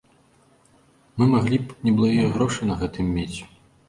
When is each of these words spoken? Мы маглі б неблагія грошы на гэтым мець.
Мы 1.19 1.27
маглі 1.33 1.59
б 1.65 1.75
неблагія 1.87 2.31
грошы 2.39 2.61
на 2.71 2.79
гэтым 2.81 3.13
мець. 3.19 3.37